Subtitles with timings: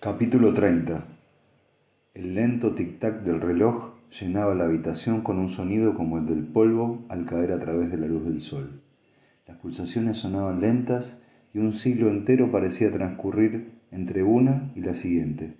[0.00, 1.02] Capítulo 30
[2.14, 7.04] El lento tic-tac del reloj llenaba la habitación con un sonido como el del polvo
[7.08, 8.80] al caer a través de la luz del sol.
[9.48, 11.18] Las pulsaciones sonaban lentas
[11.52, 15.56] y un siglo entero parecía transcurrir entre una y la siguiente.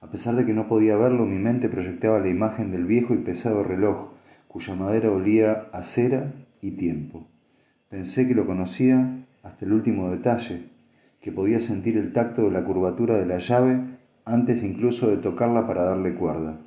[0.00, 3.18] A pesar de que no podía verlo, mi mente proyectaba la imagen del viejo y
[3.18, 4.12] pesado reloj,
[4.48, 6.32] cuya madera olía a cera
[6.62, 7.28] y tiempo.
[7.90, 10.77] Pensé que lo conocía hasta el último detalle,
[11.20, 13.80] que podía sentir el tacto de la curvatura de la llave
[14.24, 16.58] antes incluso de tocarla para darle cuerda.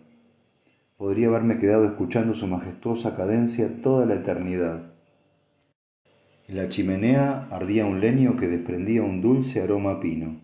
[0.98, 4.92] Podría haberme quedado escuchando su majestuosa cadencia toda la eternidad.
[6.48, 10.42] En la chimenea ardía un leño que desprendía un dulce aroma pino.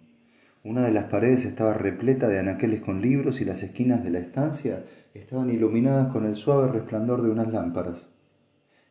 [0.63, 4.19] Una de las paredes estaba repleta de anaqueles con libros y las esquinas de la
[4.19, 4.83] estancia
[5.13, 8.09] estaban iluminadas con el suave resplandor de unas lámparas.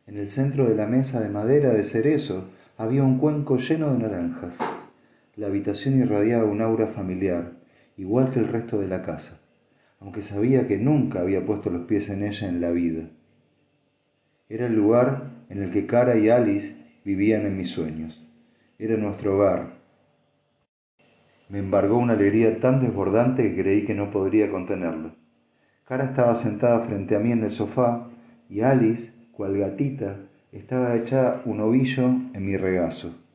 [0.05, 2.45] En el centro de la mesa de madera de cerezo
[2.77, 4.53] había un cuenco lleno de naranjas.
[5.37, 7.51] La habitación irradiaba un aura familiar,
[7.95, 9.39] igual que el resto de la casa,
[9.99, 13.03] aunque sabía que nunca había puesto los pies en ella en la vida.
[14.49, 18.19] Era el lugar en el que Cara y Alice vivían en mis sueños.
[18.79, 19.73] Era nuestro hogar.
[21.49, 25.11] Me embargó una alegría tan desbordante que creí que no podría contenerlo.
[25.85, 28.09] Cara estaba sentada frente a mí en el sofá
[28.49, 30.17] y Alice, cual gatita,
[30.51, 33.26] estaba echada un ovillo en mi regazo.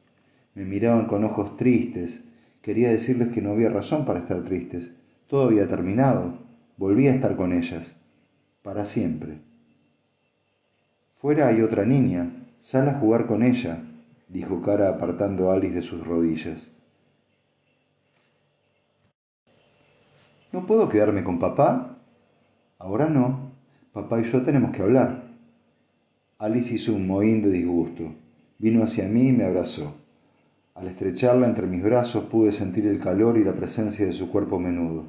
[0.55, 2.23] Me miraban con ojos tristes.
[2.61, 4.93] Quería decirles que no había razón para estar tristes.
[5.27, 6.35] Todo había terminado.
[6.77, 7.97] Volví a estar con ellas.
[8.63, 9.39] Para siempre.
[11.21, 12.31] Fuera hay otra niña.
[12.61, 13.83] Sal a jugar con ella,
[14.29, 16.71] dijo Cara apartando a Alice de sus rodillas.
[20.53, 21.99] ¿No puedo quedarme con papá?
[22.79, 23.53] Ahora no.
[23.93, 25.25] Papá y yo tenemos que hablar.
[26.39, 28.15] Alice hizo un mohín de disgusto.
[28.59, 30.02] Vino hacia mí y me abrazó.
[30.75, 34.59] Al estrecharla entre mis brazos pude sentir el calor y la presencia de su cuerpo
[34.59, 35.05] menudo.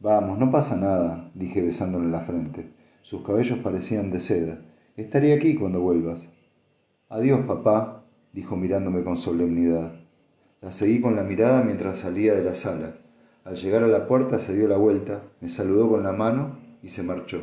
[0.00, 2.70] Vamos, no pasa nada, dije besándole la frente.
[3.00, 4.58] Sus cabellos parecían de seda.
[4.96, 6.28] Estaré aquí cuando vuelvas.
[7.08, 9.92] Adiós, papá, dijo mirándome con solemnidad.
[10.60, 12.96] La seguí con la mirada mientras salía de la sala.
[13.44, 16.88] Al llegar a la puerta se dio la vuelta, me saludó con la mano y
[16.88, 17.42] se marchó.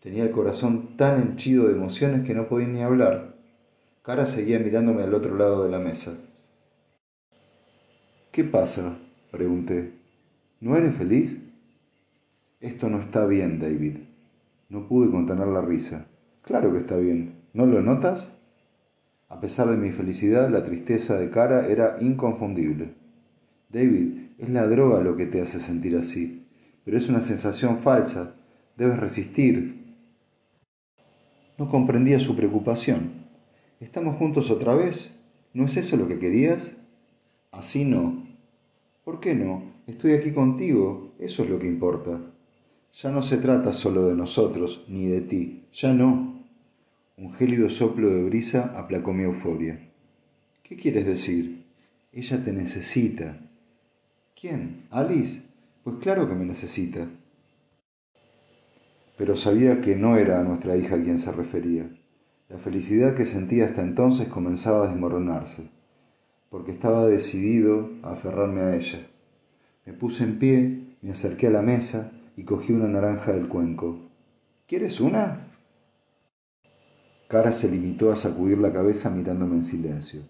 [0.00, 3.36] Tenía el corazón tan henchido de emociones que no podía ni hablar.
[4.02, 6.14] Cara seguía mirándome al otro lado de la mesa.
[8.32, 8.96] ¿Qué pasa?
[9.30, 9.92] pregunté.
[10.62, 11.38] ¿No eres feliz?
[12.62, 13.98] Esto no está bien, David.
[14.70, 16.06] No pude contener la risa.
[16.40, 17.34] Claro que está bien.
[17.52, 18.32] ¿No lo notas?
[19.28, 22.94] A pesar de mi felicidad, la tristeza de cara era inconfundible.
[23.68, 26.46] David, es la droga lo que te hace sentir así,
[26.86, 28.34] pero es una sensación falsa.
[28.78, 29.94] Debes resistir.
[31.58, 33.12] No comprendía su preocupación.
[33.78, 35.14] ¿Estamos juntos otra vez?
[35.52, 36.74] ¿No es eso lo que querías?
[37.52, 38.26] Así no.
[39.04, 39.62] ¿Por qué no?
[39.86, 42.18] Estoy aquí contigo, eso es lo que importa.
[42.94, 46.42] Ya no se trata solo de nosotros, ni de ti, ya no.
[47.16, 49.78] Un gélido soplo de brisa aplacó mi euforia.
[50.62, 51.66] ¿Qué quieres decir?
[52.12, 53.38] Ella te necesita.
[54.38, 54.86] ¿Quién?
[54.90, 55.42] ¿Alice?
[55.84, 57.06] Pues claro que me necesita.
[59.16, 61.88] Pero sabía que no era a nuestra hija a quien se refería.
[62.48, 65.70] La felicidad que sentía hasta entonces comenzaba a desmoronarse,
[66.52, 69.06] porque estaba decidido a aferrarme a ella.
[69.86, 74.10] Me puse en pie, me acerqué a la mesa y cogí una naranja del cuenco.
[74.66, 75.46] ¿Quieres una?
[77.26, 80.24] Cara se limitó a sacudir la cabeza mirándome en silencio.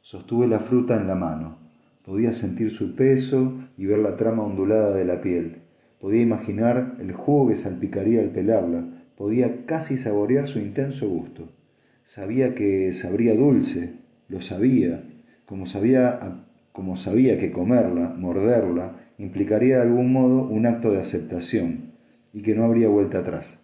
[0.00, 1.58] Sostuve la fruta en la mano.
[2.06, 5.58] Podía sentir su peso y ver la trama ondulada de la piel.
[6.00, 8.82] Podía imaginar el jugo que salpicaría al pelarla.
[9.14, 11.50] Podía casi saborear su intenso gusto.
[12.02, 13.96] Sabía que sabría dulce,
[14.28, 15.05] lo sabía,
[15.46, 16.42] como sabía,
[16.72, 21.92] como sabía que comerla, morderla, implicaría de algún modo un acto de aceptación
[22.32, 23.62] y que no habría vuelta atrás.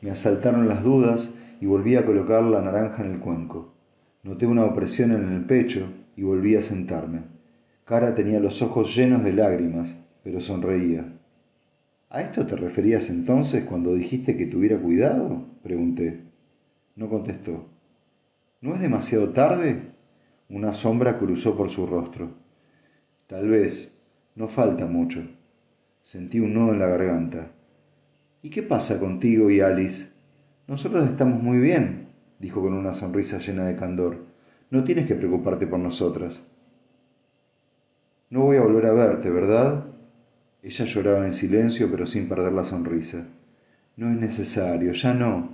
[0.00, 3.74] Me asaltaron las dudas y volví a colocar la naranja en el cuenco.
[4.22, 7.22] Noté una opresión en el pecho y volví a sentarme.
[7.84, 11.12] Cara tenía los ojos llenos de lágrimas, pero sonreía.
[12.10, 15.44] ¿A esto te referías entonces cuando dijiste que tuviera cuidado?
[15.62, 16.20] pregunté.
[16.94, 17.66] No contestó.
[18.60, 19.97] ¿No es demasiado tarde?
[20.50, 22.30] Una sombra cruzó por su rostro.
[23.26, 23.94] Tal vez.
[24.34, 25.22] No falta mucho.
[26.02, 27.50] Sentí un nudo en la garganta.
[28.40, 30.08] ¿Y qué pasa contigo y Alice?
[30.66, 32.08] Nosotros estamos muy bien,
[32.38, 34.24] dijo con una sonrisa llena de candor.
[34.70, 36.42] No tienes que preocuparte por nosotras.
[38.30, 39.84] No voy a volver a verte, ¿verdad?
[40.62, 43.26] Ella lloraba en silencio, pero sin perder la sonrisa.
[43.96, 45.50] No es necesario, ya no.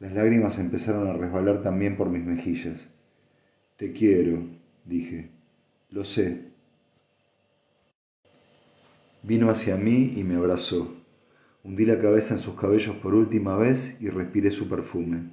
[0.00, 2.88] Las lágrimas empezaron a resbalar también por mis mejillas.
[3.76, 4.38] Te quiero,
[4.86, 5.28] dije.
[5.90, 6.46] Lo sé.
[9.22, 10.94] Vino hacia mí y me abrazó.
[11.62, 15.24] Hundí la cabeza en sus cabellos por última vez y respiré su perfume.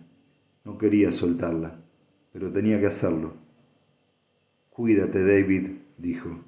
[0.65, 1.79] No quería soltarla,
[2.33, 3.33] pero tenía que hacerlo.
[4.71, 6.41] Cuídate, David, dijo.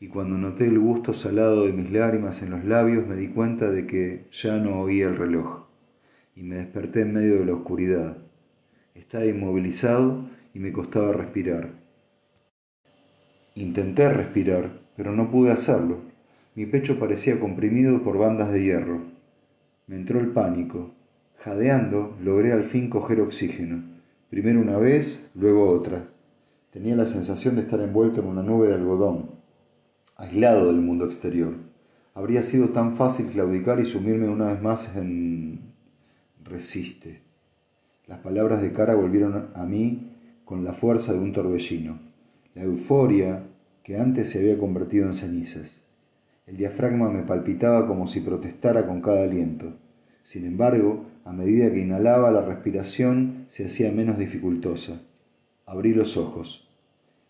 [0.00, 3.70] Y cuando noté el gusto salado de mis lágrimas en los labios, me di cuenta
[3.70, 5.66] de que ya no oía el reloj,
[6.34, 8.16] y me desperté en medio de la oscuridad.
[8.94, 11.70] Estaba inmovilizado y me costaba respirar.
[13.54, 15.98] Intenté respirar, pero no pude hacerlo.
[16.54, 19.00] Mi pecho parecía comprimido por bandas de hierro.
[19.86, 20.90] Me entró el pánico.
[21.36, 23.82] Jadeando, logré al fin coger oxígeno.
[24.30, 26.08] Primero una vez, luego otra.
[26.70, 29.32] Tenía la sensación de estar envuelto en una nube de algodón,
[30.16, 31.54] aislado del mundo exterior.
[32.14, 35.60] Habría sido tan fácil claudicar y sumirme una vez más en...
[36.44, 37.20] resiste.
[38.06, 40.11] Las palabras de cara volvieron a mí
[40.44, 41.98] con la fuerza de un torbellino.
[42.54, 43.44] La euforia
[43.82, 45.82] que antes se había convertido en cenizas.
[46.46, 49.74] El diafragma me palpitaba como si protestara con cada aliento.
[50.22, 55.00] Sin embargo, a medida que inhalaba, la respiración se hacía menos dificultosa.
[55.66, 56.68] Abrí los ojos.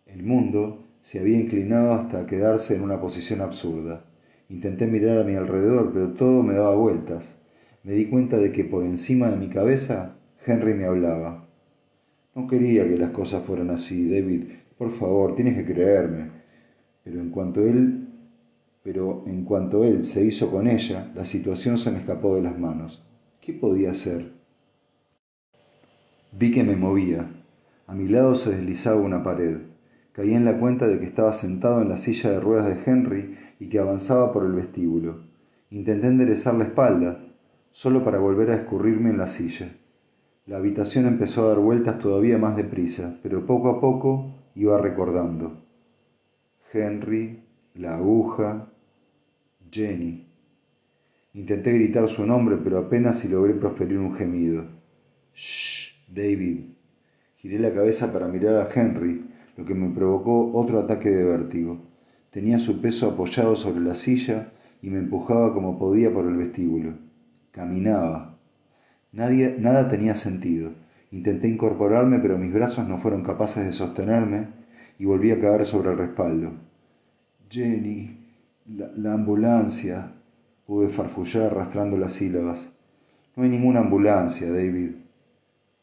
[0.06, 4.04] El mundo se había inclinado hasta quedarse en una posición absurda.
[4.48, 7.34] Intenté mirar a mi alrededor, pero todo me daba vueltas.
[7.82, 10.16] Me di cuenta de que por encima de mi cabeza
[10.46, 11.48] Henry me hablaba.
[12.34, 14.44] No quería que las cosas fueran así, David.
[14.78, 16.30] Por favor, tienes que creerme.
[17.04, 18.02] Pero en cuanto él
[18.82, 22.58] pero en cuanto él se hizo con ella, la situación se me escapó de las
[22.58, 23.02] manos.
[23.40, 24.32] ¿Qué podía hacer?
[26.32, 27.30] Vi que me movía.
[27.86, 29.58] A mi lado se deslizaba una pared.
[30.12, 33.38] Caí en la cuenta de que estaba sentado en la silla de ruedas de Henry
[33.60, 35.26] y que avanzaba por el vestíbulo.
[35.70, 37.24] Intenté enderezar la espalda,
[37.70, 39.76] solo para volver a escurrirme en la silla.
[40.46, 45.62] La habitación empezó a dar vueltas todavía más deprisa, pero poco a poco iba recordando.
[46.72, 47.44] Henry,
[47.74, 48.68] la aguja,
[49.70, 50.26] Jenny.
[51.34, 54.64] Intenté gritar su nombre, pero apenas si logré proferir un gemido.
[55.32, 56.60] Shh, David.
[57.36, 59.24] Giré la cabeza para mirar a Henry,
[59.56, 61.78] lo que me provocó otro ataque de vértigo.
[62.30, 64.52] Tenía su peso apoyado sobre la silla
[64.82, 66.94] y me empujaba como podía por el vestíbulo.
[67.52, 68.31] Caminaba.
[69.12, 70.70] Nada tenía sentido.
[71.10, 74.46] Intenté incorporarme, pero mis brazos no fueron capaces de sostenerme
[74.98, 76.52] y volví a caer sobre el respaldo.
[77.50, 78.16] Jenny,
[78.66, 80.12] la, ambulancia,
[80.66, 82.72] pude farfullar arrastrando las sílabas.
[83.36, 84.92] No hay ninguna ambulancia, David.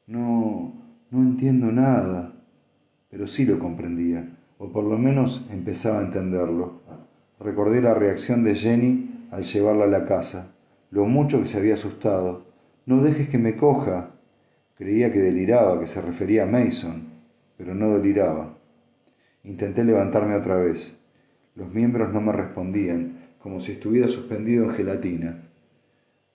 [0.07, 0.73] No,
[1.11, 2.33] no entiendo nada.
[3.11, 4.27] Pero sí lo comprendía,
[4.57, 6.81] o por lo menos empezaba a entenderlo.
[7.39, 10.53] Recordé la reacción de Jenny al llevarla a la casa,
[10.89, 12.48] lo mucho que se había asustado.
[12.89, 14.15] No dejes que me coja.
[14.73, 17.03] Creía que deliraba, que se refería a Mason,
[17.55, 18.57] pero no deliraba.
[19.43, 20.97] Intenté levantarme otra vez.
[21.53, 25.49] Los miembros no me respondían, como si estuviera suspendido en gelatina.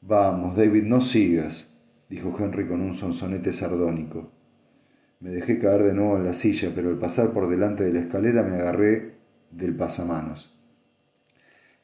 [0.00, 1.74] Vamos, David, no sigas,
[2.08, 4.30] dijo Henry con un sonsonete sardónico.
[5.18, 7.98] Me dejé caer de nuevo en la silla, pero al pasar por delante de la
[7.98, 9.14] escalera me agarré
[9.50, 10.56] del pasamanos.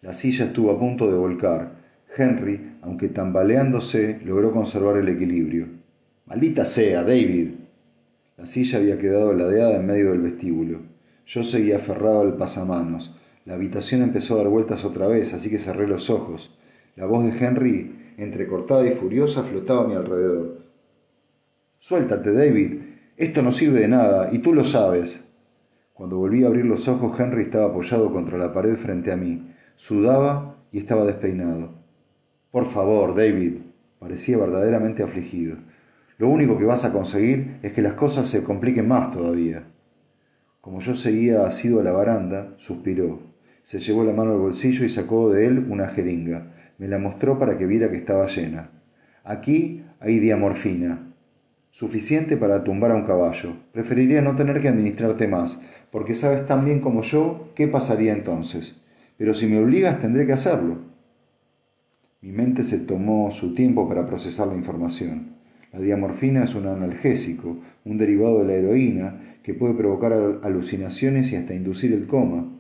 [0.01, 1.80] La silla estuvo a punto de volcar.
[2.17, 5.67] Henry, aunque tambaleándose, logró conservar el equilibrio.
[6.27, 7.51] Maldita sea, David.
[8.37, 10.81] La silla había quedado ladeada en medio del vestíbulo.
[11.27, 13.15] Yo seguía aferrado al pasamanos,
[13.47, 16.57] la habitación empezó a dar vueltas otra vez, así que cerré los ojos.
[16.95, 20.61] La voz de Henry, entrecortada y furiosa, flotaba a mi alrededor.
[21.79, 22.81] Suéltate, David.
[23.17, 25.25] Esto no sirve de nada, y tú lo sabes.
[25.95, 29.53] Cuando volví a abrir los ojos, Henry estaba apoyado contra la pared frente a mí.
[29.75, 31.80] Sudaba y estaba despeinado.
[32.51, 33.59] Por favor, David.
[34.01, 35.57] Parecía verdaderamente afligido.
[36.19, 39.65] Lo único que vas a conseguir es que las cosas se compliquen más todavía.
[40.61, 43.21] Como yo seguía asido a la baranda, suspiró.
[43.63, 46.53] Se llevó la mano al bolsillo y sacó de él una jeringa.
[46.79, 48.71] Me la mostró para que viera que estaba llena.
[49.23, 51.15] Aquí hay diamorfina,
[51.71, 53.55] suficiente para tumbar a un caballo.
[53.73, 58.81] Preferiría no tener que administrarte más, porque sabes tan bien como yo qué pasaría entonces.
[59.19, 60.90] Pero si me obligas tendré que hacerlo.
[62.23, 65.37] Mi mente se tomó su tiempo para procesar la información.
[65.73, 70.13] La diamorfina es un analgésico, un derivado de la heroína, que puede provocar
[70.43, 72.59] alucinaciones y hasta inducir el coma.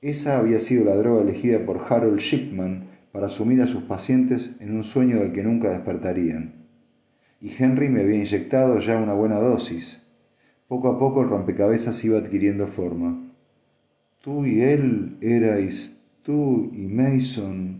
[0.00, 4.74] Esa había sido la droga elegida por Harold Shipman para sumir a sus pacientes en
[4.74, 6.54] un sueño del que nunca despertarían.
[7.40, 10.02] Y Henry me había inyectado ya una buena dosis.
[10.68, 13.30] Poco a poco el rompecabezas iba adquiriendo forma.
[14.22, 17.79] Tú y él erais tú y Mason.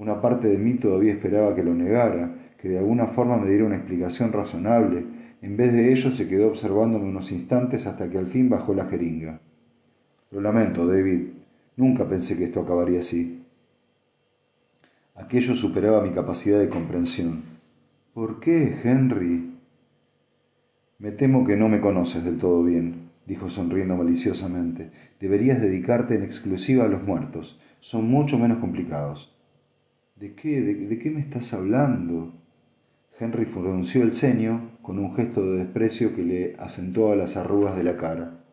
[0.00, 3.66] Una parte de mí todavía esperaba que lo negara, que de alguna forma me diera
[3.66, 5.04] una explicación razonable.
[5.42, 8.86] En vez de ello se quedó observándome unos instantes hasta que al fin bajó la
[8.86, 9.42] jeringa.
[10.30, 11.26] Lo lamento, David.
[11.76, 13.42] Nunca pensé que esto acabaría así.
[15.16, 17.42] Aquello superaba mi capacidad de comprensión.
[18.14, 19.52] ¿Por qué, Henry?
[20.98, 24.92] Me temo que no me conoces del todo bien, dijo sonriendo maliciosamente.
[25.20, 27.60] Deberías dedicarte en exclusiva a los muertos.
[27.80, 29.36] Son mucho menos complicados.
[30.20, 30.60] ¿De qué?
[30.60, 32.34] ¿De, qué me estás hablando?
[33.18, 37.84] Henry frunció el ceño con un gesto de desprecio que le acentuaba las arrugas de
[37.84, 38.44] la cara.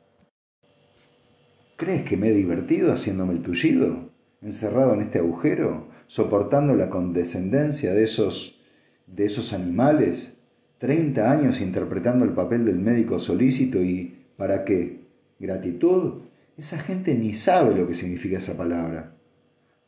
[1.76, 4.12] ¿Crees que me he divertido haciéndome el tullido?
[4.42, 5.90] ¿Encerrado en este agujero?
[6.08, 8.62] ¿Soportando la condescendencia de esos,
[9.06, 10.38] de esos animales?
[10.78, 15.02] ¿Treinta años interpretando el papel del médico solícito y ¿para qué?
[15.38, 16.22] ¿Gratitud?
[16.56, 19.18] Esa gente ni sabe lo que significa esa palabra.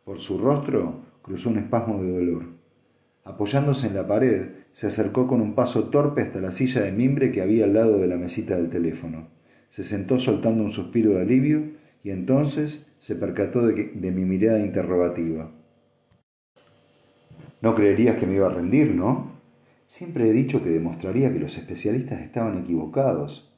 [0.04, 2.46] Por su rostro cruzó un espasmo de dolor.
[3.24, 7.32] Apoyándose en la pared, se acercó con un paso torpe hasta la silla de mimbre
[7.32, 9.28] que había al lado de la mesita del teléfono.
[9.70, 11.64] Se sentó soltando un suspiro de alivio
[12.04, 15.52] y entonces se percató de, mi mirada interrogativa.
[17.62, 19.34] No creerías que me iba a rendir, ¿no?
[19.86, 23.52] Siempre he dicho que demostraría que los especialistas estaban equivocados,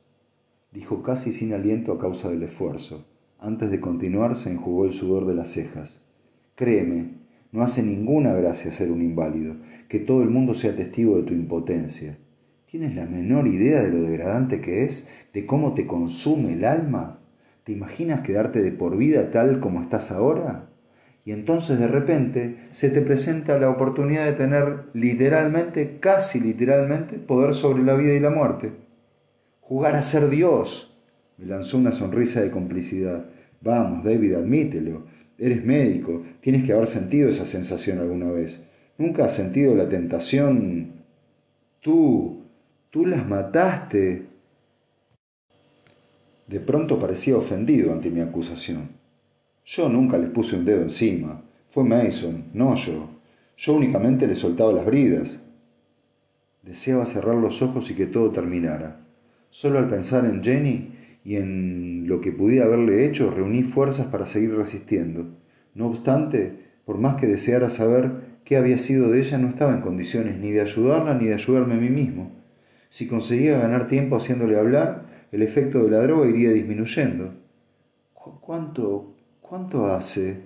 [0.72, 3.06] dijo casi sin aliento a causa del esfuerzo.
[3.40, 6.00] Antes de continuar se enjugó el sudor de las cejas.
[6.56, 7.21] Créeme,
[7.52, 9.56] no hace ninguna gracia ser un inválido,
[9.88, 12.18] que todo el mundo sea testigo de tu impotencia.
[12.66, 17.20] ¿Tienes la menor idea de lo degradante que es, de cómo te consume el alma?
[17.66, 20.70] ¿Te imaginas quedarte de por vida tal como estás ahora?
[21.26, 27.54] Y entonces de repente se te presenta la oportunidad de tener literalmente, casi literalmente, poder
[27.54, 28.72] sobre la vida y la muerte.
[29.60, 30.98] Jugar a ser Dios.
[31.38, 33.26] Me lanzó una sonrisa de complicidad.
[33.62, 35.04] Vamos, David, admítelo.
[35.42, 38.62] Eres médico, tienes que haber sentido esa sensación alguna vez.
[39.00, 40.92] ¿Nunca has sentido la tentación?
[41.80, 42.44] Tú,
[42.92, 44.28] tú las mataste.
[46.46, 48.90] De pronto parecía ofendido ante mi acusación.
[49.66, 51.42] Yo nunca les puse un dedo encima.
[51.72, 53.10] Fue Mason, no yo.
[53.58, 55.40] Yo únicamente le soltaba las bridas.
[56.62, 59.00] Deseaba cerrar los ojos y que todo terminara.
[59.50, 64.26] Solo al pensar en Jenny y en lo que pudiera haberle hecho, reuní fuerzas para
[64.26, 65.28] seguir resistiendo.
[65.76, 66.54] No obstante,
[66.86, 68.12] por más que deseara saber
[68.44, 71.76] qué había sido de ella, no estaba en condiciones ni de ayudarla ni de ayudarme
[71.76, 72.32] a mí mismo.
[72.90, 77.34] Si conseguía ganar tiempo haciéndole hablar, el efecto de la droga iría disminuyendo.
[78.14, 80.42] ¿Cuánto, cuánto hace?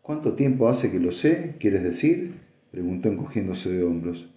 [0.00, 1.56] ¿Cuánto tiempo hace que lo sé?
[1.58, 2.34] ¿Quieres decir?
[2.70, 4.28] preguntó encogiéndose de hombros.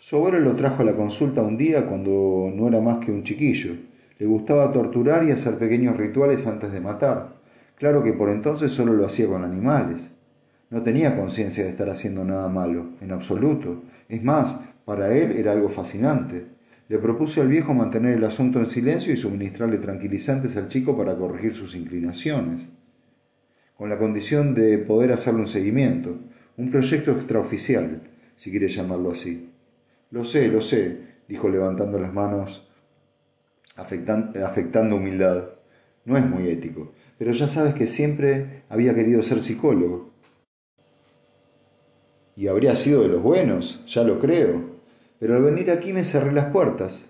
[0.00, 3.22] Su abuelo lo trajo a la consulta un día cuando no era más que un
[3.22, 3.76] chiquillo.
[4.20, 7.36] Le gustaba torturar y hacer pequeños rituales antes de matar.
[7.76, 10.10] Claro que por entonces solo lo hacía con animales.
[10.68, 13.82] No tenía conciencia de estar haciendo nada malo, en absoluto.
[14.10, 16.44] Es más, para él era algo fascinante.
[16.90, 21.16] Le propuse al viejo mantener el asunto en silencio y suministrarle tranquilizantes al chico para
[21.16, 22.66] corregir sus inclinaciones,
[23.74, 26.18] con la condición de poder hacerle un seguimiento,
[26.58, 28.02] un proyecto extraoficial,
[28.36, 29.48] si quiere llamarlo así.
[30.10, 32.69] Lo sé, lo sé, dijo levantando las manos
[33.76, 35.50] afectando humildad.
[36.04, 40.10] No es muy ético, pero ya sabes que siempre había querido ser psicólogo.
[42.36, 44.80] Y habría sido de los buenos, ya lo creo.
[45.18, 47.04] Pero al venir aquí me cerré las puertas.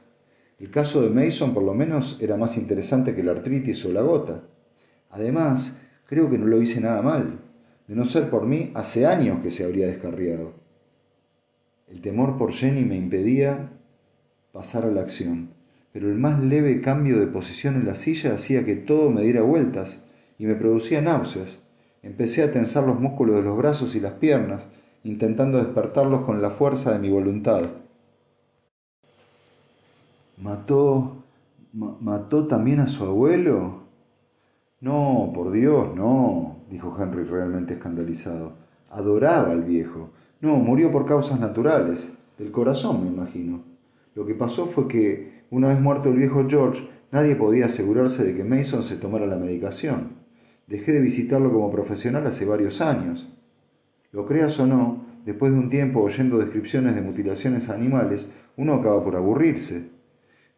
[0.59, 4.03] El caso de Mason por lo menos era más interesante que la artritis o la
[4.03, 4.43] gota.
[5.11, 7.39] Además, creo que no lo hice nada mal.
[7.87, 10.53] De no ser por mí, hace años que se habría descarriado.
[11.89, 13.71] El temor por Jenny me impedía
[14.53, 15.60] pasar a la acción
[15.93, 19.43] pero el más leve cambio de posición en la silla hacía que todo me diera
[19.43, 19.99] vueltas
[20.39, 21.59] y me producía náuseas.
[22.03, 24.67] Empecé a tensar los músculos de los brazos y las piernas,
[25.05, 27.63] intentando despertarlos con la fuerza de mi voluntad.
[30.39, 31.25] ¿Mató...
[31.73, 33.81] mató también a su abuelo?
[34.81, 38.55] No, por Dios, no, dijo Henry realmente escandalizado.
[38.91, 40.11] Adoraba al viejo.
[40.41, 43.61] No, murió por causas naturales, del corazón, me imagino.
[44.15, 48.35] Lo que pasó fue que una vez muerto el viejo George, nadie podía asegurarse de
[48.35, 50.21] que Mason se tomara la medicación.
[50.69, 53.29] Dejé de visitarlo como profesional hace varios años.
[54.13, 59.03] Lo creas o no, después de un tiempo oyendo descripciones de mutilaciones animales, uno acaba
[59.03, 59.91] por aburrirse.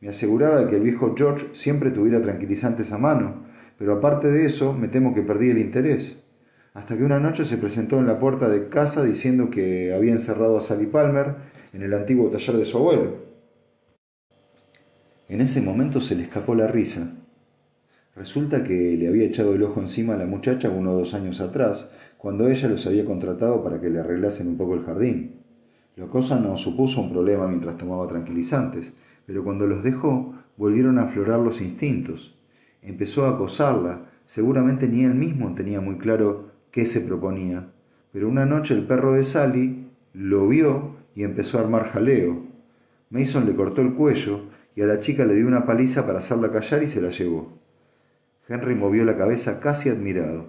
[0.01, 3.45] Me aseguraba de que el viejo George siempre tuviera tranquilizantes a mano,
[3.79, 6.23] pero aparte de eso me temo que perdí el interés.
[6.75, 10.59] Hasta que una noche se presentó en la puerta de casa diciendo que había encerrado
[10.59, 11.35] a Sally Palmer
[11.73, 13.32] en el antiguo taller de su abuelo.
[15.33, 17.11] En ese momento se le escapó la risa.
[18.15, 21.41] Resulta que le había echado el ojo encima a la muchacha uno o dos años
[21.41, 25.37] atrás, cuando ella los había contratado para que le arreglasen un poco el jardín.
[25.97, 28.93] La cosa no supuso un problema mientras tomaba tranquilizantes,
[29.25, 32.37] pero cuando los dejó volvieron a aflorar los instintos.
[32.83, 37.69] Empezó a acosarla, Seguramente ni él mismo tenía muy claro qué se proponía,
[38.13, 42.43] pero una noche el perro de Sally lo vio y empezó a armar jaleo.
[43.09, 44.43] Mason le cortó el cuello
[44.75, 47.59] y a la chica le dio una paliza para hacerla callar y se la llevó.
[48.49, 50.47] Henry movió la cabeza casi admirado.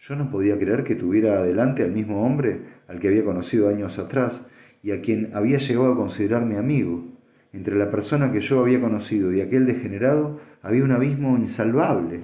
[0.00, 3.98] Yo no podía creer que tuviera adelante al mismo hombre al que había conocido años
[3.98, 4.46] atrás
[4.82, 7.04] y a quien había llegado a considerar mi amigo.
[7.52, 12.20] Entre la persona que yo había conocido y aquel degenerado había un abismo insalvable.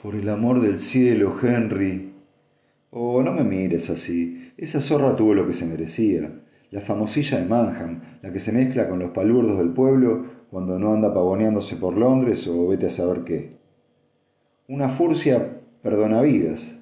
[0.00, 2.12] Por el amor del cielo, Henry.
[2.90, 4.52] Oh, no me mires así.
[4.56, 6.30] Esa zorra tuvo lo que se merecía.
[6.70, 10.92] La famosilla de Manham, la que se mezcla con los palurdos del pueblo cuando no
[10.92, 13.56] anda pavoneándose por Londres o vete a saber qué.
[14.68, 16.78] Una furcia perdonavidas.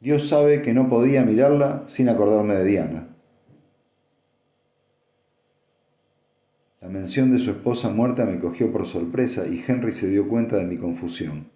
[0.00, 3.08] Dios sabe que no podía mirarla sin acordarme de Diana.
[6.80, 10.56] La mención de su esposa muerta me cogió por sorpresa y Henry se dio cuenta
[10.56, 11.46] de mi confusión.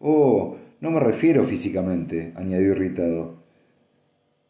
[0.00, 3.36] Oh, no me refiero físicamente, añadió irritado.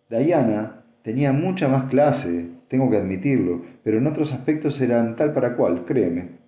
[0.09, 5.57] Diana tenía mucha más clase, tengo que admitirlo, pero en otros aspectos eran tal para
[5.57, 6.39] cual, créeme.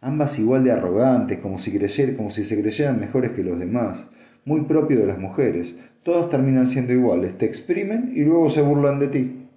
[0.00, 1.76] Ambas igual de arrogantes, como si,
[2.16, 4.08] como si se creyeran mejores que los demás,
[4.44, 5.76] muy propio de las mujeres.
[6.02, 9.48] Todas terminan siendo iguales, te exprimen y luego se burlan de ti.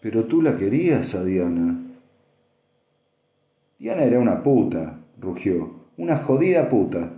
[0.00, 1.78] Pero tú la querías a Diana.
[3.78, 7.12] Diana era una puta, rugió, una jodida puta.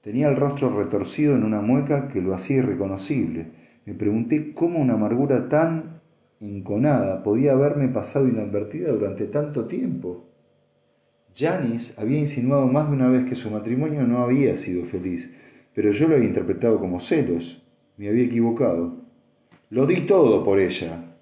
[0.00, 3.63] Tenía el rostro retorcido en una mueca que lo hacía irreconocible.
[3.86, 6.00] Me pregunté cómo una amargura tan
[6.40, 10.26] inconada podía haberme pasado inadvertida durante tanto tiempo.
[11.36, 15.30] Janis había insinuado más de una vez que su matrimonio no había sido feliz,
[15.74, 17.62] pero yo lo había interpretado como celos.
[17.96, 19.04] Me había equivocado.
[19.70, 21.16] Lo di todo por ella,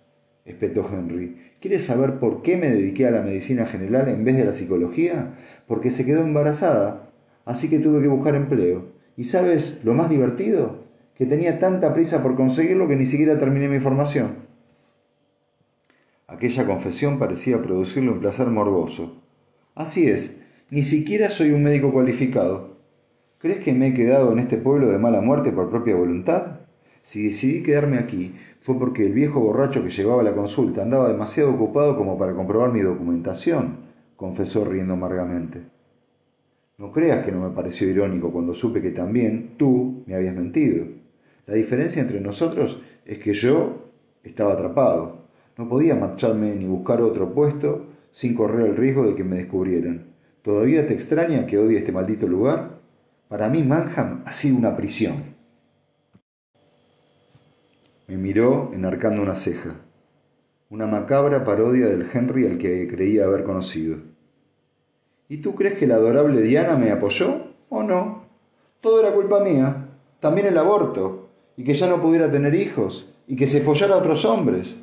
[0.44, 1.36] espetó Henry.
[1.60, 5.38] ¿Quieres saber por qué me dediqué a la medicina general en vez de la psicología?
[5.66, 7.10] Porque se quedó embarazada,
[7.44, 8.92] así que tuve que buscar empleo.
[9.16, 10.82] ¿Y sabes lo más divertido?
[11.22, 14.38] Que tenía tanta prisa por conseguirlo que ni siquiera terminé mi formación.
[16.26, 19.22] Aquella confesión parecía producirle un placer morboso.
[19.76, 20.36] Así es,
[20.70, 22.76] ni siquiera soy un médico cualificado.
[23.38, 26.58] ¿Crees que me he quedado en este pueblo de mala muerte por propia voluntad?
[27.02, 31.52] Si decidí quedarme aquí fue porque el viejo borracho que llevaba la consulta andaba demasiado
[31.52, 33.76] ocupado como para comprobar mi documentación,
[34.16, 35.60] confesó riendo amargamente.
[36.78, 41.01] No creas que no me pareció irónico cuando supe que también tú me habías mentido.
[41.46, 43.90] La diferencia entre nosotros es que yo
[44.22, 45.22] estaba atrapado.
[45.56, 50.12] No podía marcharme ni buscar otro puesto sin correr el riesgo de que me descubrieran.
[50.42, 52.80] ¿Todavía te extraña que odie este maldito lugar?
[53.28, 55.32] Para mí Manham ha sido una prisión.
[58.06, 59.76] Me miró enarcando una ceja,
[60.68, 63.98] una macabra parodia del Henry al que creía haber conocido.
[65.28, 68.26] ¿Y tú crees que la adorable Diana me apoyó o no?
[68.80, 69.88] Todo era culpa mía,
[70.20, 71.21] también el aborto,
[71.56, 74.76] y que ya no pudiera tener hijos, y que se follara a otros hombres.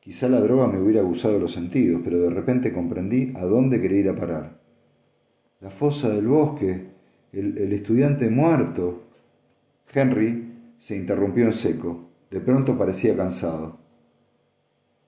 [0.00, 4.00] Quizá la droga me hubiera abusado los sentidos, pero de repente comprendí a dónde quería
[4.00, 4.58] ir a parar.
[5.60, 6.88] La fosa del bosque,
[7.32, 9.04] el, el estudiante muerto.
[9.92, 12.08] Henry se interrumpió en seco.
[12.30, 13.78] De pronto parecía cansado.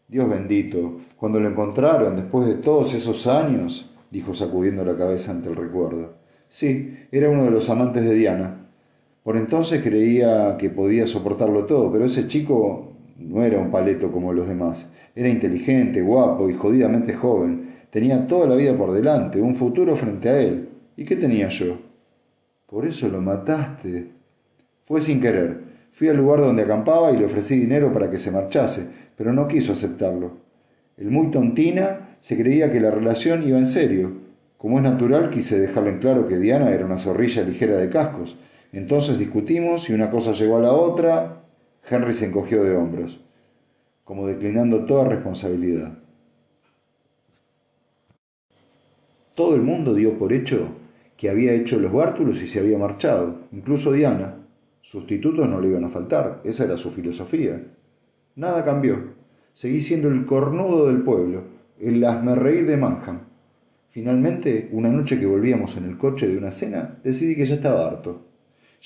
[0.07, 5.49] Dios bendito, cuando lo encontraron después de todos esos años, dijo sacudiendo la cabeza ante
[5.49, 6.14] el recuerdo.
[6.49, 8.63] Sí, era uno de los amantes de Diana.
[9.24, 14.34] Por entonces creía que podía soportarlo todo, pero ese chico no era un paleto como
[14.34, 14.92] los demás.
[15.14, 17.87] Era inteligente, guapo y jodidamente joven.
[17.90, 20.68] Tenía toda la vida por delante, un futuro frente a él.
[20.98, 21.78] ¿Y qué tenía yo?
[22.66, 24.10] Por eso lo mataste.
[24.84, 25.58] Fue sin querer.
[25.92, 29.48] Fui al lugar donde acampaba y le ofrecí dinero para que se marchase, pero no
[29.48, 30.32] quiso aceptarlo.
[30.98, 34.12] El muy tontina se creía que la relación iba en serio.
[34.58, 38.37] Como es natural, quise dejarle en claro que Diana era una zorrilla ligera de cascos.
[38.74, 41.44] Entonces discutimos y una cosa llegó a la otra.
[41.88, 43.20] Henry se encogió de hombros,
[44.02, 45.96] como declinando toda responsabilidad.
[49.37, 50.70] Todo el mundo dio por hecho
[51.16, 54.38] que había hecho los bártulos y se había marchado, incluso Diana.
[54.82, 57.62] Sustitutos no le iban a faltar, esa era su filosofía.
[58.34, 59.14] Nada cambió.
[59.52, 61.44] Seguí siendo el cornudo del pueblo,
[61.78, 62.02] el
[62.37, 63.20] reír de Manham.
[63.90, 67.87] Finalmente, una noche que volvíamos en el coche de una cena, decidí que ya estaba
[67.87, 68.34] harto.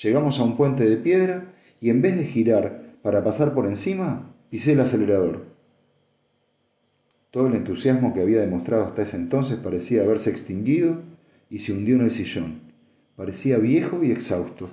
[0.01, 4.33] Llegamos a un puente de piedra y en vez de girar para pasar por encima,
[4.49, 5.45] pisé el acelerador.
[7.31, 11.01] Todo el entusiasmo que había demostrado hasta ese entonces parecía haberse extinguido
[11.49, 12.61] y se hundió en el sillón.
[13.15, 14.69] Parecía viejo y exhausto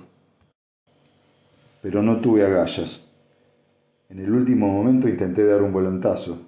[1.81, 3.07] pero no tuve agallas.
[4.09, 6.41] En el último momento intenté dar un volantazo,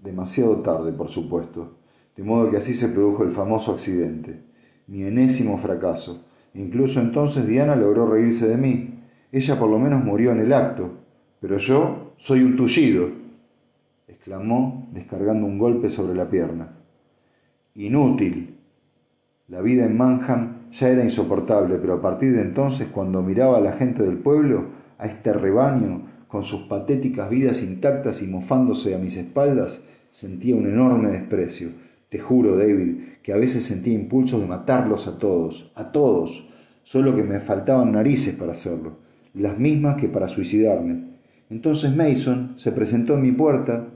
[0.00, 1.76] demasiado tarde, por supuesto,
[2.16, 4.42] de modo que así se produjo el famoso accidente.
[4.86, 6.24] Mi enésimo fracaso.
[6.54, 9.00] Incluso entonces Diana logró reírse de mí.
[9.32, 10.90] Ella por lo menos murió en el acto.
[11.40, 13.08] Pero yo soy un tullido,
[14.06, 16.68] exclamó descargando un golpe sobre la pierna.
[17.74, 18.56] Inútil.
[19.48, 23.60] La vida en Manham ya era insoportable, pero a partir de entonces, cuando miraba a
[23.60, 24.66] la gente del pueblo,
[24.98, 30.66] a este rebaño, con sus patéticas vidas intactas y mofándose a mis espaldas, sentía un
[30.66, 31.70] enorme desprecio.
[32.08, 36.46] Te juro, David, que a veces sentía impulsos de matarlos a todos, a todos,
[36.82, 38.96] solo que me faltaban narices para hacerlo,
[39.34, 41.04] las mismas que para suicidarme.
[41.50, 43.86] Entonces Mason se presentó en mi puerta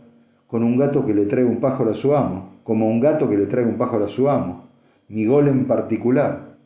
[0.46, 3.36] con un gato que le trae un pájaro a su amo, como un gato que
[3.36, 4.68] le trae un pájaro a su amo,
[5.08, 6.56] mi gol en particular.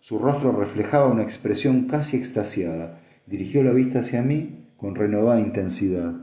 [0.00, 3.00] Su rostro reflejaba una expresión casi extasiada.
[3.26, 6.14] Dirigió la vista hacia mí con renovada intensidad.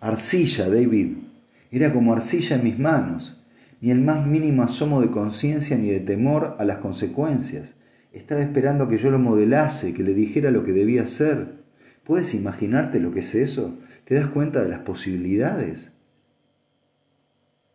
[0.00, 1.16] Arcilla, David.
[1.70, 3.37] Era como arcilla en mis manos.
[3.80, 7.74] Ni el más mínimo asomo de conciencia ni de temor a las consecuencias.
[8.12, 11.58] Estaba esperando que yo lo modelase, que le dijera lo que debía hacer.
[12.04, 13.78] ¿Puedes imaginarte lo que es eso?
[14.04, 15.92] ¿Te das cuenta de las posibilidades?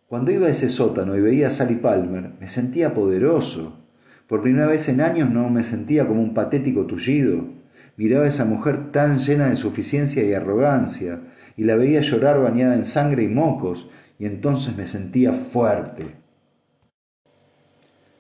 [0.08, 3.80] Cuando iba a ese sótano y veía a Sally Palmer, me sentía poderoso.
[4.28, 7.46] Por primera vez en años no me sentía como un patético tullido.
[7.96, 11.22] Miraba a esa mujer tan llena de suficiencia y arrogancia,
[11.56, 16.16] y la veía llorar bañada en sangre y mocos, y entonces me sentía fuerte.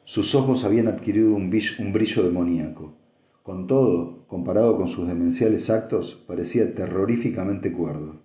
[0.04, 2.98] Sus ojos habían adquirido un brillo demoníaco.
[3.44, 8.22] Con todo, comparado con sus demenciales actos, parecía terroríficamente cuerdo.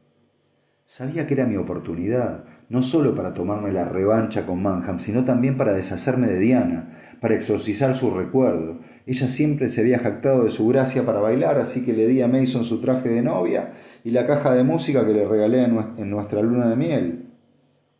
[0.84, 5.56] Sabía que era mi oportunidad, no solo para tomarme la revancha con Manham, sino también
[5.56, 8.78] para deshacerme de Diana, para exorcizar su recuerdo.
[9.06, 12.28] Ella siempre se había jactado de su gracia para bailar, así que le di a
[12.28, 16.42] Mason su traje de novia y la caja de música que le regalé en nuestra
[16.42, 17.27] luna de miel.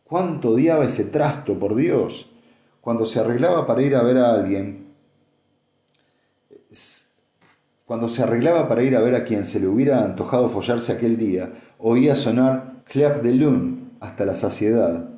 [0.09, 2.27] ¿Cuánto odiaba ese trasto, por Dios?
[2.81, 4.87] Cuando se arreglaba para ir a ver a alguien,
[7.85, 11.15] cuando se arreglaba para ir a ver a quien se le hubiera antojado follarse aquel
[11.15, 15.09] día, oía sonar Claire de Lune hasta la saciedad.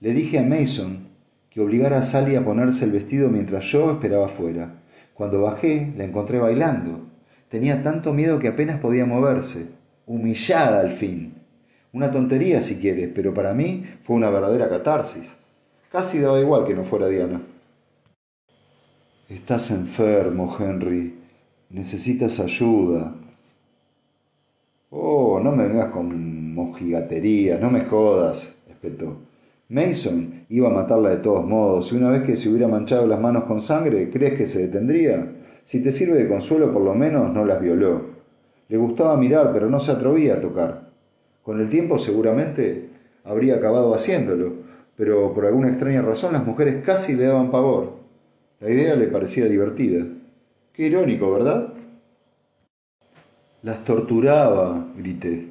[0.00, 1.08] Le dije a Mason
[1.48, 4.74] que obligara a Sally a ponerse el vestido mientras yo esperaba fuera.
[5.14, 7.00] Cuando bajé, la encontré bailando.
[7.48, 9.68] Tenía tanto miedo que apenas podía moverse.
[10.04, 11.45] Humillada al fin.
[11.92, 15.32] Una tontería si quieres, pero para mí fue una verdadera catarsis.
[15.90, 17.40] Casi daba igual que no fuera Diana.
[19.28, 21.14] Estás enfermo, Henry.
[21.70, 23.14] Necesitas ayuda.
[24.90, 29.18] Oh, no me vengas con mojigatería, no me jodas, espetó.
[29.68, 33.20] Mason iba a matarla de todos modos, y una vez que se hubiera manchado las
[33.20, 35.32] manos con sangre, ¿crees que se detendría?
[35.64, 38.02] Si te sirve de consuelo, por lo menos no las violó.
[38.68, 40.85] Le gustaba mirar, pero no se atrevía a tocar.
[41.46, 42.88] Con el tiempo seguramente
[43.22, 44.54] habría acabado haciéndolo,
[44.96, 48.00] pero por alguna extraña razón las mujeres casi le daban pavor.
[48.58, 50.04] La idea le parecía divertida.
[50.72, 51.72] Qué irónico, ¿verdad?
[53.62, 55.46] Las torturaba, grité.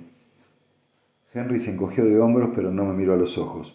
[1.33, 3.73] Henry se encogió de hombros, pero no me miró a los ojos.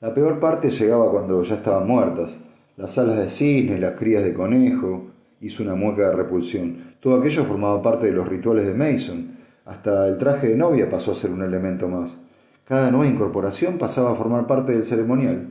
[0.00, 2.38] La peor parte llegaba cuando ya estaban muertas.
[2.78, 5.10] Las alas de cisne, las crías de conejo.
[5.42, 6.94] Hizo una mueca de repulsión.
[7.00, 9.39] Todo aquello formaba parte de los rituales de Mason.
[9.70, 12.16] Hasta el traje de novia pasó a ser un elemento más.
[12.64, 15.46] Cada nueva incorporación pasaba a formar parte del ceremonial.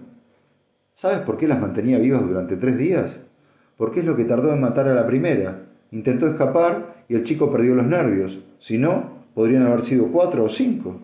[0.94, 3.22] ¿Sabes por qué las mantenía vivas durante tres días?
[3.78, 5.68] Porque es lo que tardó en matar a la primera.
[5.92, 8.40] Intentó escapar y el chico perdió los nervios.
[8.60, 11.00] Si no, podrían haber sido cuatro o cinco.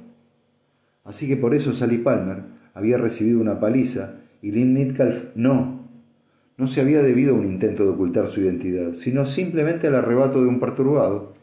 [1.05, 5.87] Así que por eso Sally Palmer había recibido una paliza y Lynn Midcalf no.
[6.57, 10.41] No se había debido a un intento de ocultar su identidad, sino simplemente al arrebato
[10.41, 11.34] de un perturbado.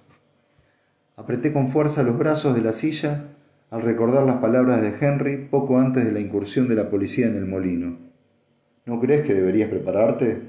[1.22, 3.28] Apreté con fuerza los brazos de la silla
[3.70, 7.37] al recordar las palabras de Henry poco antes de la incursión de la policía en
[7.37, 7.96] el molino.
[8.87, 10.40] ¿No crees que deberías prepararte?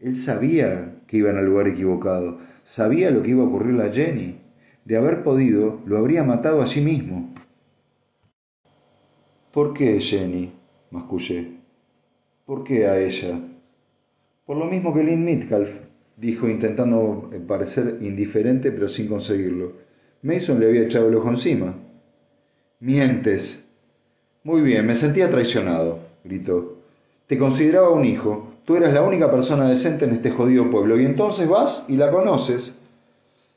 [0.00, 4.38] Él sabía que iban al lugar equivocado, sabía lo que iba a ocurrirle a Jenny.
[4.86, 7.34] De haber podido, lo habría matado allí mismo.
[9.52, 10.54] ¿Por qué, Jenny?
[10.90, 11.52] mascullé.
[12.46, 13.38] ¿Por qué a ella?
[14.46, 15.68] Por lo mismo que Lynn Mitcalf,
[16.16, 19.72] dijo intentando parecer indiferente pero sin conseguirlo.
[20.22, 21.74] Mason le había echado el ojo encima.
[22.80, 23.64] Mientes.
[24.42, 26.78] Muy bien, me sentía traicionado, gritó.
[27.26, 28.52] Te consideraba un hijo.
[28.64, 32.10] Tú eras la única persona decente en este jodido pueblo y entonces vas y la
[32.10, 32.74] conoces.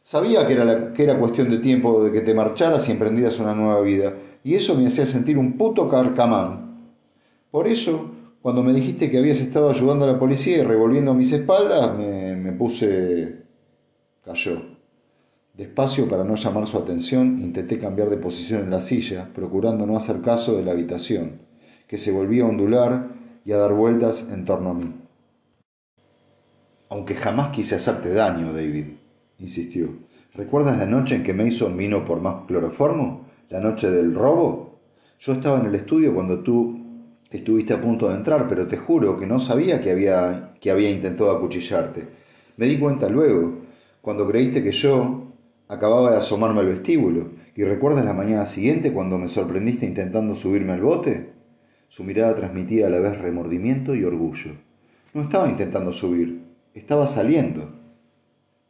[0.01, 3.53] Sabía que era, que era cuestión de tiempo de que te marcharas y emprendieras una
[3.53, 6.91] nueva vida y eso me hacía sentir un puto carcamán.
[7.51, 11.31] Por eso, cuando me dijiste que habías estado ayudando a la policía y revolviendo mis
[11.31, 13.43] espaldas, me, me puse...
[14.23, 14.61] cayó.
[15.53, 19.97] Despacio, para no llamar su atención, intenté cambiar de posición en la silla, procurando no
[19.97, 21.41] hacer caso de la habitación,
[21.87, 23.09] que se volvía a ondular
[23.43, 24.93] y a dar vueltas en torno a mí.
[26.89, 28.85] Aunque jamás quise hacerte daño, David,
[29.39, 29.89] insistió.
[30.33, 33.27] ¿Recuerdas la noche en que Mason vino por más cloroformo?
[33.49, 34.79] ¿La noche del robo?
[35.19, 36.79] Yo estaba en el estudio cuando tú
[37.29, 40.89] estuviste a punto de entrar, pero te juro que no sabía que había, que había
[40.89, 42.18] intentado acuchillarte.
[42.59, 43.53] Me di cuenta luego,
[44.01, 45.31] cuando creíste que yo
[45.69, 47.29] acababa de asomarme al vestíbulo.
[47.55, 51.29] ¿Y recuerdas la mañana siguiente cuando me sorprendiste intentando subirme al bote?
[51.87, 54.57] Su mirada transmitía a la vez remordimiento y orgullo.
[55.13, 57.79] No estaba intentando subir, estaba saliendo.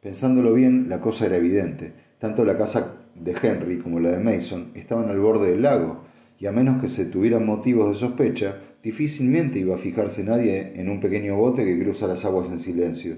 [0.00, 1.92] Pensándolo bien, la cosa era evidente.
[2.20, 6.04] Tanto la casa de Henry como la de Mason estaban al borde del lago,
[6.38, 10.88] y a menos que se tuvieran motivos de sospecha, difícilmente iba a fijarse nadie en
[10.88, 13.16] un pequeño bote que cruza las aguas en silencio.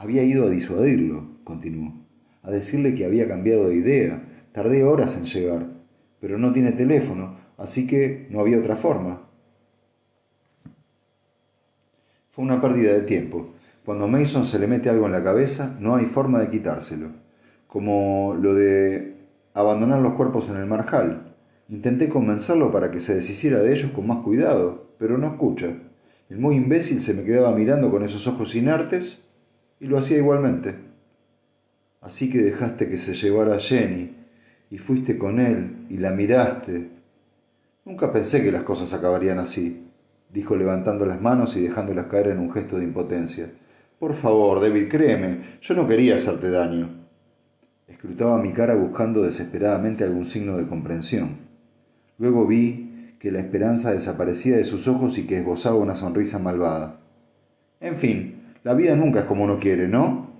[0.00, 1.92] Había ido a disuadirlo, continuó,
[2.42, 4.22] a decirle que había cambiado de idea.
[4.52, 5.66] Tardé horas en llegar,
[6.22, 9.28] pero no tiene teléfono, así que no había otra forma.
[12.30, 13.50] Fue una pérdida de tiempo.
[13.84, 17.08] Cuando Mason se le mete algo en la cabeza, no hay forma de quitárselo.
[17.66, 19.16] Como lo de
[19.52, 21.34] abandonar los cuerpos en el marjal.
[21.68, 25.74] Intenté convencerlo para que se deshiciera de ellos con más cuidado, pero no escucha.
[26.30, 29.20] El muy imbécil se me quedaba mirando con esos ojos inertes
[29.80, 30.74] y lo hacía igualmente.
[32.00, 34.14] Así que dejaste que se llevara a Jenny
[34.70, 36.88] y fuiste con él y la miraste.
[37.84, 39.88] Nunca pensé que las cosas acabarían así,
[40.32, 43.50] dijo levantando las manos y dejándolas caer en un gesto de impotencia.
[43.98, 46.88] Por favor, David, créeme, yo no quería hacerte daño.
[47.86, 51.38] Escrutaba mi cara buscando desesperadamente algún signo de comprensión.
[52.18, 57.00] Luego vi que la esperanza desaparecía de sus ojos y que esbozaba una sonrisa malvada.
[57.80, 60.30] En fin, la vida nunca es como uno quiere, ¿no?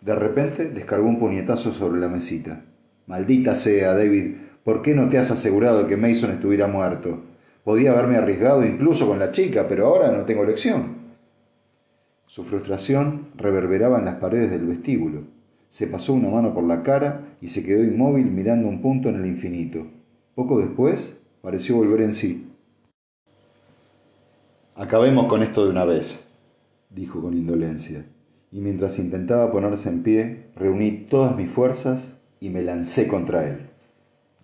[0.00, 2.64] De repente descargó un puñetazo sobre la mesita.
[3.06, 7.22] Maldita sea, David, ¿por qué no te has asegurado que Mason estuviera muerto?
[7.64, 10.96] Podía haberme arriesgado incluso con la chica, pero ahora no tengo elección.
[12.26, 15.22] Su frustración reverberaba en las paredes del vestíbulo.
[15.68, 19.16] Se pasó una mano por la cara y se quedó inmóvil mirando un punto en
[19.16, 19.86] el infinito.
[20.34, 22.46] Poco después pareció volver en sí.
[24.74, 26.27] Acabemos con esto de una vez,
[26.90, 28.06] dijo con indolencia,
[28.50, 33.67] y mientras intentaba ponerse en pie, reuní todas mis fuerzas y me lancé contra él.